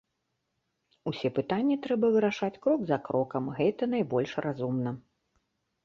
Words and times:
Усе 1.11 1.31
пытанні 1.35 1.75
трэба 1.85 2.11
вырашаць 2.17 2.51
крок 2.65 2.81
за 2.93 2.97
крокам, 3.11 3.55
гэта 3.61 3.83
найбольш 3.97 4.31
разумна. 4.51 4.91